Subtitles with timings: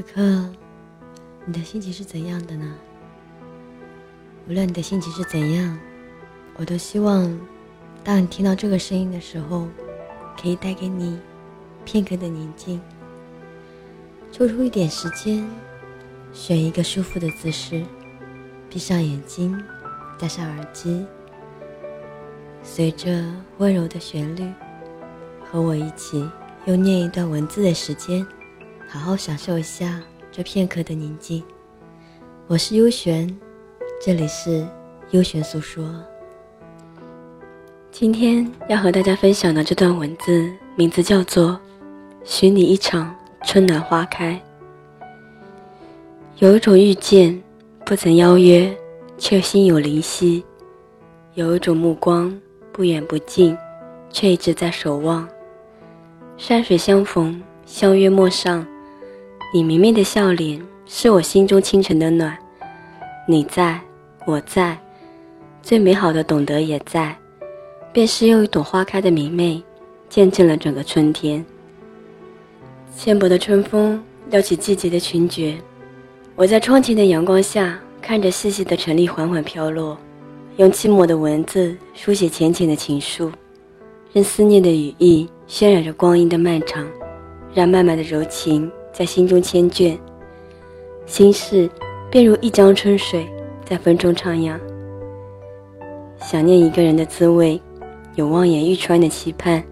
[0.00, 0.48] 此刻，
[1.44, 2.74] 你的心情是怎样的呢？
[4.48, 5.78] 无论你的心情是怎样，
[6.56, 7.38] 我都希望，
[8.02, 9.68] 当你听到这个声音的时候，
[10.40, 11.18] 可以带给你
[11.84, 12.80] 片刻的宁静。
[14.32, 15.46] 抽出一点时间，
[16.32, 17.84] 选一个舒服的姿势，
[18.70, 19.54] 闭上眼睛，
[20.18, 21.04] 戴上耳机，
[22.62, 23.22] 随着
[23.58, 24.50] 温柔的旋律，
[25.44, 26.26] 和我一起
[26.64, 28.26] 用念一段文字的时间。
[28.92, 30.00] 好好享受一下
[30.32, 31.40] 这片刻的宁静。
[32.48, 33.32] 我是幽玄，
[34.04, 34.66] 这里是
[35.12, 35.88] 幽玄诉说。
[37.92, 41.50] 今天要和大家分享的这段文字，名字叫做
[42.24, 43.14] 《许你一场
[43.44, 44.32] 春暖花开》。
[46.38, 47.40] 有一种遇见，
[47.86, 48.76] 不曾邀约，
[49.16, 50.42] 却心有灵犀；
[51.34, 52.36] 有一种目光，
[52.72, 53.56] 不远不近，
[54.10, 55.28] 却一直在守望。
[56.36, 58.66] 山水相逢，相约陌上。
[59.52, 62.38] 你明媚的笑脸是我心中清晨的暖，
[63.26, 63.80] 你在，
[64.24, 64.78] 我在，
[65.60, 67.16] 最美好的懂得也在，
[67.92, 69.60] 便是用一朵花开的明媚，
[70.08, 71.44] 见证了整个春天。
[72.94, 75.58] 纤薄的春风撩起季节的裙角，
[76.36, 79.98] 我在窗前的阳光下看着细细的尘粒缓缓飘落，
[80.58, 83.32] 用寂寞的文字书写浅浅的情书，
[84.12, 86.86] 任思念的羽翼渲染着光阴的漫长，
[87.52, 88.70] 让漫漫的柔情。
[88.92, 89.96] 在心中缱绻，
[91.06, 91.68] 心事
[92.10, 93.26] 便如一江春水，
[93.64, 94.58] 在风中徜徉。
[96.20, 97.60] 想念一个人的滋味，
[98.14, 99.62] 有望眼欲穿的期盼，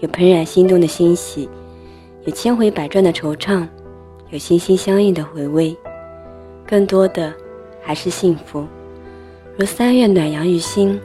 [0.00, 1.48] 有怦然心动的欣喜，
[2.24, 3.66] 有千回百转的惆怅，
[4.30, 5.76] 有心心相印的回味，
[6.66, 7.32] 更多的
[7.82, 8.66] 还是幸福，
[9.58, 10.98] 如三月暖阳于心，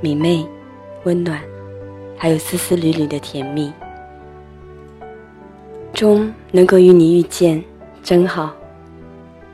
[0.00, 0.44] 明媚、
[1.04, 1.40] 温暖，
[2.16, 3.72] 还有丝丝缕缕的甜蜜。
[5.92, 7.62] 中能够与你遇见，
[8.02, 8.54] 真好。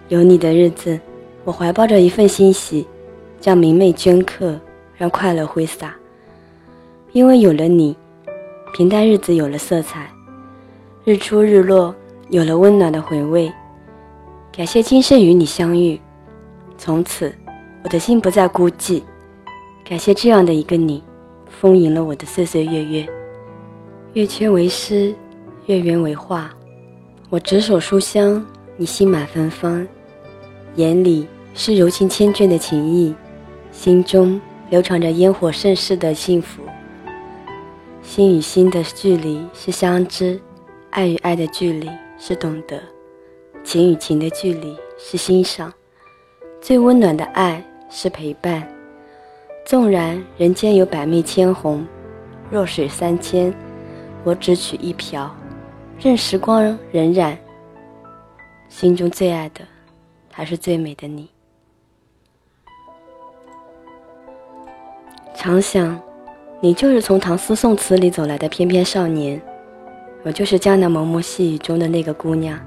[0.09, 0.99] 有你的日子，
[1.45, 2.87] 我怀抱着一份欣喜，
[3.41, 4.59] 将明媚镌刻，
[4.97, 5.95] 让快乐挥洒。
[7.13, 7.97] 因为有了你，
[8.75, 10.09] 平淡日子有了色彩，
[11.05, 11.95] 日出日落
[12.29, 13.51] 有了温暖的回味。
[14.53, 16.01] 感谢今生与你相遇，
[16.79, 17.35] 从此
[17.83, 19.03] 我的心不再孤寂。
[19.89, 21.03] 感谢这样的一个你，
[21.49, 23.09] 丰盈了我的岁岁月月。
[24.13, 25.15] 月缺为诗。
[25.67, 26.49] 月圆为画，
[27.29, 28.45] 我执手书香，
[28.77, 29.85] 你心满芬芳，
[30.77, 33.13] 眼里是柔情千卷的情意，
[33.73, 34.41] 心中
[34.71, 36.63] 流淌着烟火盛世的幸福。
[38.01, 40.41] 心与心的距离是相知，
[40.91, 42.81] 爱与爱的距离是懂得，
[43.65, 45.73] 情与情的距离是欣赏，
[46.61, 47.61] 最温暖的爱
[47.91, 48.65] 是陪伴。
[49.65, 51.85] 纵然人间有百媚千红，
[52.53, 53.53] 弱水三千，
[54.23, 55.29] 我只取一瓢。
[55.99, 57.35] 任时光荏苒，
[58.69, 59.63] 心中最爱的
[60.31, 61.31] 还是最美的你。
[65.35, 65.99] 常想，
[66.61, 69.41] 你就是从唐诗宋词里走来的翩翩少年，
[70.23, 72.59] 我就是江南蒙蒙细雨中的那个姑娘。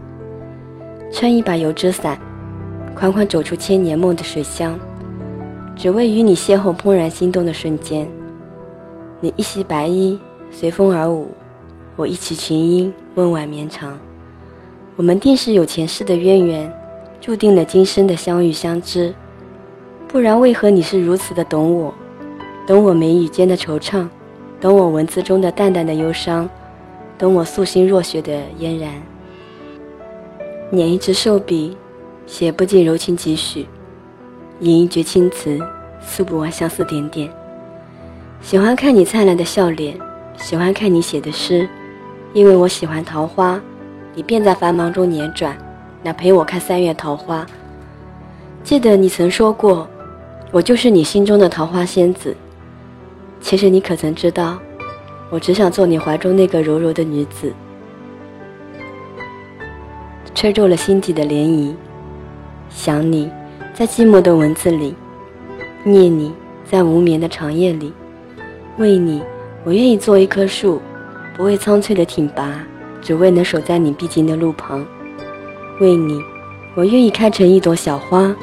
[1.11, 2.19] 撑一把油纸伞，
[2.95, 4.77] 款款走出千年梦的水乡，
[5.75, 8.09] 只为与你邂逅怦然心动的瞬间。
[9.19, 10.19] 你一袭白衣，
[10.49, 11.29] 随风而舞。
[11.99, 13.99] 我一曲琴音，温婉绵长。
[14.95, 16.73] 我们定是有前世的渊源，
[17.19, 19.13] 注定了今生的相遇相知。
[20.07, 21.93] 不然，为何你是如此的懂我？
[22.65, 24.07] 懂我眉宇间的惆怅，
[24.61, 26.49] 懂我文字中的淡淡的忧伤，
[27.17, 28.93] 懂我素心若雪的嫣然。
[30.71, 31.75] 捻一支瘦笔，
[32.25, 33.65] 写不尽柔情几许；
[34.61, 35.59] 吟一绝青词，
[35.99, 37.29] 诉不完相思点点。
[38.41, 39.99] 喜欢看你灿烂的笑脸，
[40.37, 41.67] 喜欢看你写的诗。
[42.33, 43.59] 因为我喜欢桃花，
[44.13, 45.57] 你便在繁忙中辗转，
[46.03, 47.45] 来陪我看三月桃花。
[48.63, 49.87] 记得你曾说过，
[50.51, 52.35] 我就是你心中的桃花仙子。
[53.41, 54.59] 其实你可曾知道，
[55.31, 57.51] 我只想做你怀中那个柔柔的女子。
[60.35, 61.73] 吹皱了心底的涟漪，
[62.69, 63.31] 想你
[63.73, 64.93] 在寂寞的文字里，
[65.83, 66.31] 念你
[66.63, 67.91] 在无眠的长夜里，
[68.77, 69.21] 为你，
[69.63, 70.79] 我愿意做一棵树。
[71.39, 72.61] 不为苍翠的挺拔，
[73.01, 74.85] 只为能守在你必经的路旁。
[75.79, 76.21] 为你，
[76.75, 78.35] 我愿意开成一朵小花，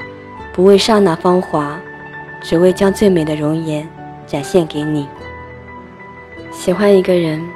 [0.55, 1.79] 不为刹那芳华，
[2.43, 3.87] 只为将最美的容颜
[4.27, 5.07] 展现给你。
[6.51, 7.47] 喜欢一个人，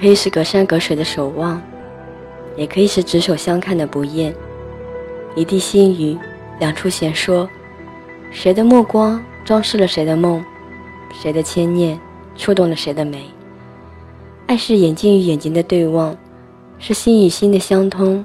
[0.00, 1.60] 可以是隔山隔水的守望，
[2.54, 4.32] 也可以是执手相看的不厌。
[5.34, 6.16] 一地心语，
[6.60, 7.50] 两处闲说，
[8.30, 10.40] 谁的目光装饰了谁的梦，
[11.12, 11.98] 谁的牵念
[12.36, 13.28] 触动了谁的眉。
[14.48, 16.16] 爱是眼睛与眼睛的对望，
[16.78, 18.24] 是心与心的相通，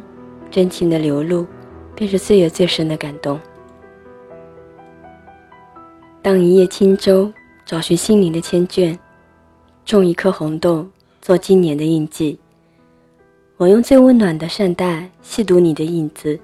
[0.50, 1.46] 真情的流露，
[1.94, 3.38] 便是岁月最深的感动。
[6.22, 7.30] 当一叶轻舟
[7.66, 8.98] 找寻心灵的千卷，
[9.84, 10.88] 种一颗红豆
[11.22, 12.40] 做今年的印记。
[13.58, 16.40] 我用最温暖的善待细读你的影子，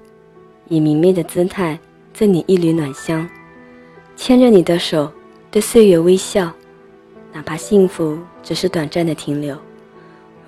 [0.68, 1.78] 以明媚的姿态
[2.12, 3.26] 赠你一缕暖香，
[4.14, 5.10] 牵着你的手
[5.50, 6.52] 对岁月微笑，
[7.32, 9.56] 哪怕幸福只是短暂的停留，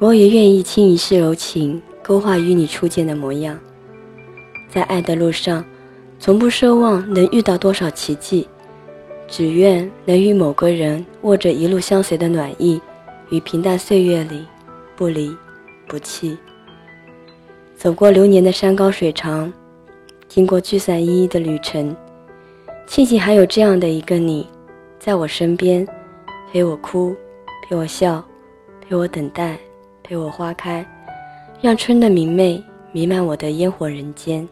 [0.02, 3.56] 我也愿意倾一世柔情勾画与你初见的模样。
[4.68, 5.64] 在爱的路上，
[6.18, 8.48] 从不奢望能遇到多少奇迹。
[9.28, 12.80] 只愿能与某个人握着一路相随的暖意，
[13.30, 14.44] 于平淡岁月里
[14.96, 15.32] 不离
[15.86, 16.36] 不弃。
[17.76, 19.52] 走过流年的山高水长，
[20.26, 21.94] 经过聚散依依的旅程，
[22.88, 24.48] 庆幸还有这样的一个你，
[24.98, 25.86] 在我身边，
[26.50, 27.14] 陪我哭，
[27.68, 28.20] 陪我笑，
[28.80, 29.56] 陪我等待，
[30.02, 30.86] 陪我花开，
[31.60, 32.62] 让春的明媚
[32.92, 34.46] 弥漫我的烟火人间。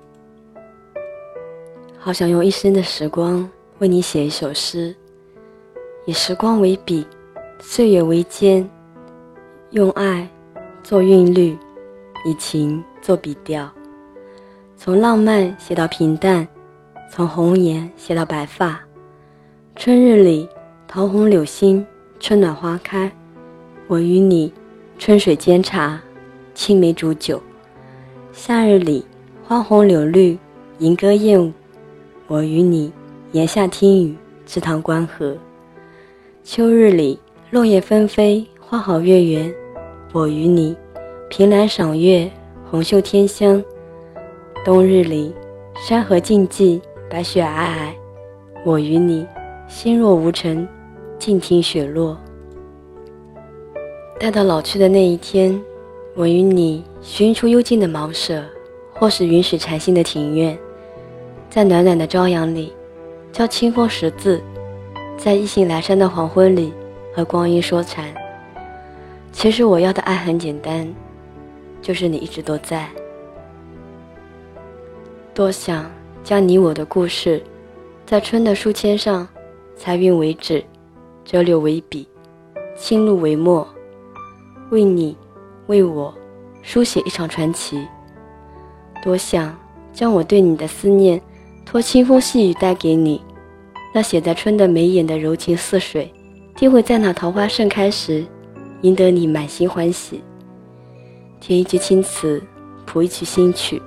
[1.98, 3.48] 好想用一生的时光。
[3.78, 4.94] 为你写一首诗，
[6.04, 7.02] 以时光为笔，
[7.60, 8.62] 岁月为笺，
[9.70, 10.28] 用爱
[10.82, 11.56] 做韵律，
[12.26, 13.66] 以情做笔调，
[14.76, 16.46] 从浪漫写到平淡，
[17.10, 18.78] 从红颜写到白发。
[19.76, 20.46] 春日里，
[20.86, 21.86] 桃红柳新，
[22.18, 23.10] 春暖花开，
[23.86, 24.52] 我与你
[25.00, 25.98] 春水煎茶，
[26.54, 27.42] 青梅煮酒。
[28.34, 29.02] 夏日里，
[29.42, 30.38] 花红柳绿，
[30.76, 31.50] 莺歌燕舞，
[32.26, 32.92] 我与你。
[33.32, 34.14] 檐下听雨，
[34.44, 35.34] 池塘观荷。
[36.44, 37.18] 秋日里，
[37.50, 39.50] 落叶纷飞，花好月圆。
[40.12, 40.76] 我与你，
[41.30, 42.30] 凭栏赏月，
[42.70, 43.64] 红袖添香。
[44.66, 45.34] 冬日里，
[45.76, 47.92] 山河静寂，白雪皑皑。
[48.66, 49.26] 我与你，
[49.66, 50.68] 心若无尘，
[51.18, 52.20] 静听雪落。
[54.20, 55.58] 待到老去的那一天，
[56.14, 58.44] 我与你寻出幽静的茅舍，
[58.92, 60.58] 或是云水禅心的庭院，
[61.48, 62.70] 在暖暖的朝阳里。
[63.32, 64.38] 教清风识字，
[65.16, 66.70] 在意兴阑珊的黄昏里
[67.14, 68.12] 和光阴说禅。
[69.32, 70.86] 其实我要的爱很简单，
[71.80, 72.90] 就是你一直都在。
[75.32, 75.90] 多想
[76.22, 77.42] 将你我的故事，
[78.04, 79.26] 在春的书签上
[79.76, 80.62] 裁韵为纸，
[81.24, 82.06] 折柳为笔，
[82.76, 83.66] 轻露为墨，
[84.70, 85.16] 为你，
[85.66, 86.14] 为我，
[86.62, 87.86] 书写一场传奇。
[89.02, 89.56] 多想
[89.92, 91.20] 将我对你的思念。
[91.66, 93.22] 托清风细雨带给你，
[93.94, 96.12] 那写在春的眉眼的柔情似水，
[96.56, 98.26] 定会在那桃花盛开时，
[98.80, 100.20] 赢得你满心欢喜。
[101.38, 102.42] 填一句青词，
[102.86, 103.80] 谱一曲新曲，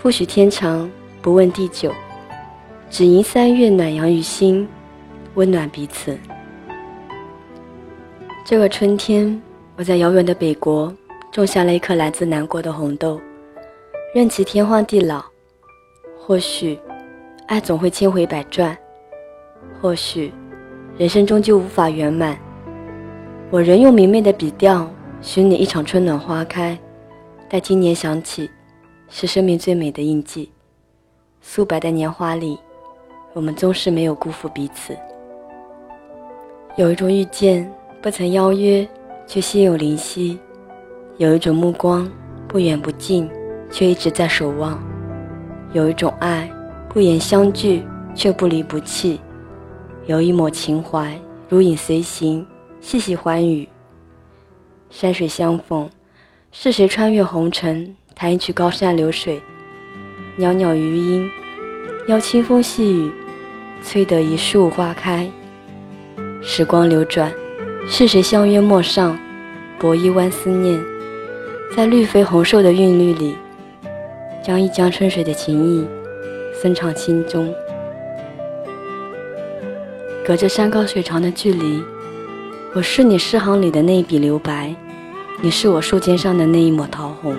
[0.00, 0.90] 不许天长，
[1.20, 1.92] 不问地久，
[2.88, 4.66] 只迎三月暖阳于心，
[5.34, 6.18] 温暖彼此。
[8.46, 9.42] 这个春天，
[9.76, 10.94] 我在遥远的北国
[11.32, 13.20] 种下了一颗来自南国的红豆，
[14.14, 15.24] 任其天荒地老，
[16.18, 16.78] 或许。
[17.46, 18.74] 爱总会千回百转，
[19.78, 20.32] 或许
[20.96, 22.38] 人生终究无法圆满。
[23.50, 24.90] 我仍用明媚的笔调，
[25.20, 26.78] 寻你一场春暖花开。
[27.50, 28.48] 待今年想起，
[29.10, 30.50] 是生命最美的印记。
[31.42, 32.58] 素白的年华里，
[33.34, 34.96] 我们终是没有辜负彼此。
[36.76, 38.88] 有一种遇见，不曾邀约，
[39.26, 40.38] 却心有灵犀；
[41.16, 42.10] 有一种目光，
[42.46, 43.28] 不远不近，
[43.70, 44.78] 却一直在守望；
[45.72, 46.50] 有一种爱。
[46.88, 47.82] 不言相聚，
[48.14, 49.18] 却不离不弃；
[50.06, 52.46] 有一抹情怀，如影随形，
[52.80, 53.68] 细细欢语。
[54.90, 55.90] 山水相逢，
[56.52, 59.42] 是谁穿越红尘，弹一曲高山流水？
[60.36, 61.28] 袅袅余音，
[62.06, 63.10] 邀清风细雨，
[63.82, 65.28] 催得一树花开。
[66.40, 67.32] 时光流转，
[67.86, 69.16] 是谁相约陌上，
[69.78, 70.82] 博一湾思念？
[71.76, 73.36] 在绿肥红瘦的韵律里，
[74.42, 75.86] 将一江春水的情意。
[76.60, 77.52] 深藏心中，
[80.26, 81.82] 隔着山高水长的距离，
[82.74, 84.74] 我是你诗行里的那一笔留白，
[85.42, 87.36] 你是我树尖上的那一抹桃红。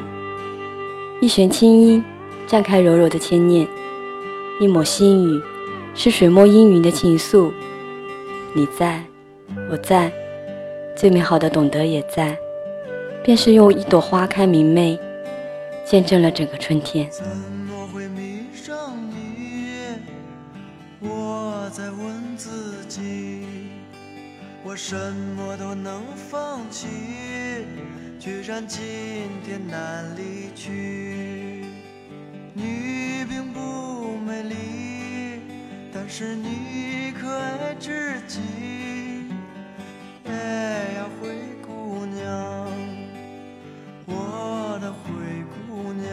[1.21, 2.03] 一弦清音，
[2.47, 3.65] 绽开柔柔的牵念；
[4.59, 5.41] 一抹心语，
[5.95, 7.49] 是水墨氤氲的情愫。
[8.53, 9.03] 你在，
[9.71, 10.11] 我在，
[10.95, 12.37] 最美好的懂得也在，
[13.21, 14.97] 便是用一朵花开明媚，
[15.85, 17.05] 见证了整个春天。
[17.11, 19.99] 怎么会迷上你？
[21.01, 23.45] 我在问自己，
[24.63, 24.95] 我什
[25.35, 26.87] 么都能放弃，
[28.17, 28.81] 居然今
[29.45, 31.65] 天难离去。
[32.53, 34.55] 你并不美丽，
[35.93, 38.39] 但是你可爱至极。
[40.35, 41.29] 哎呀灰
[41.65, 42.67] 姑娘
[44.05, 46.11] 我的灰姑娘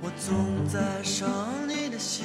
[0.00, 1.28] 我总在伤
[1.68, 2.24] 你的心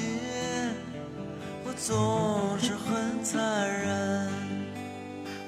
[1.65, 4.29] 我总是很残忍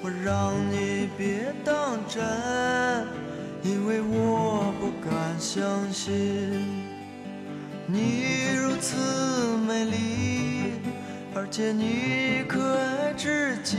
[0.02, 3.20] 我让你别当真
[3.62, 6.99] 因为我不敢相信。
[7.92, 8.96] 你如此
[9.66, 10.74] 美丽，
[11.34, 13.78] 而且你可爱至极，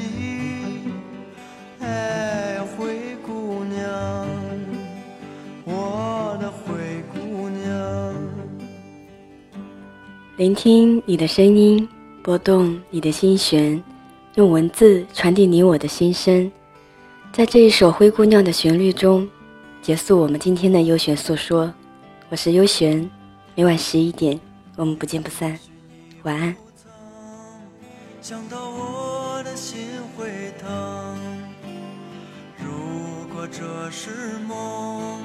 [1.79, 4.27] 哎，灰姑娘，
[5.63, 6.73] 我的灰
[7.13, 8.13] 姑娘。
[10.35, 11.87] 聆听你的声音，
[12.21, 13.81] 拨动你的心弦，
[14.35, 16.51] 用文字传递你我的心声。
[17.31, 19.25] 在这一首《灰姑娘》的旋律中，
[19.81, 21.73] 结束我们今天的优选诉说。
[22.29, 23.09] 我是优璇，
[23.53, 24.39] 每晚十一点，
[24.77, 25.59] 我们不见不散。
[26.23, 26.55] 晚安。
[28.21, 31.17] 想到我的心会疼。
[32.57, 35.21] 如果这是梦，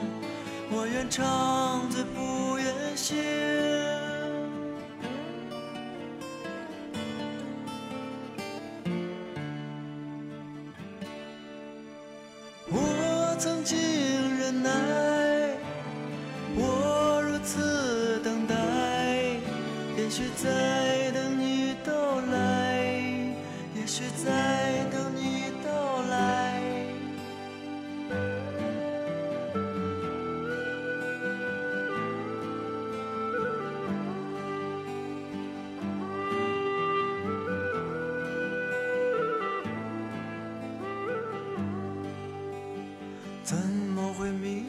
[0.71, 3.17] 我愿长醉不愿醒。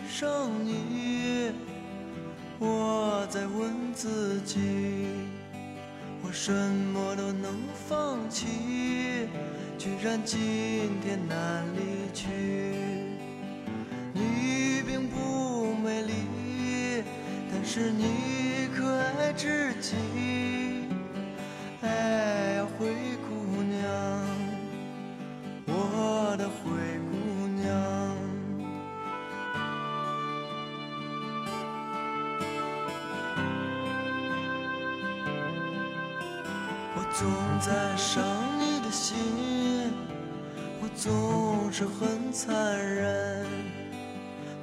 [0.07, 1.51] 会迷上你？
[2.59, 4.59] 我在问自己，
[6.23, 7.53] 我什么都能
[7.87, 9.27] 放弃，
[9.77, 10.39] 居然今
[11.03, 12.25] 天难离去。
[14.13, 17.03] 你并不美丽，
[17.51, 19.95] 但是你可爱至极。
[37.59, 38.23] 在伤
[38.59, 39.17] 你的心，
[40.79, 43.45] 我总是很残忍，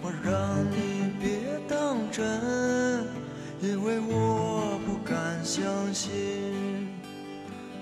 [0.01, 3.05] 我让你别当真，
[3.61, 6.13] 因为我不敢相信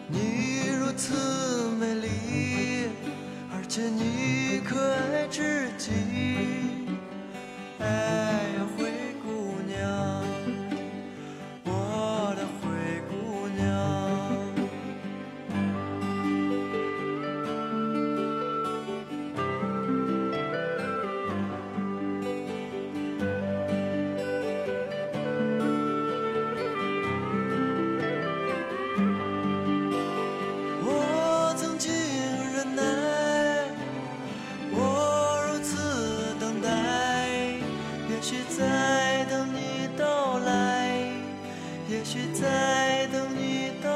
[0.08, 2.88] 你如此美丽，
[3.54, 5.90] 而且你可爱至极。
[7.80, 8.40] 哎
[42.32, 43.91] 在等你到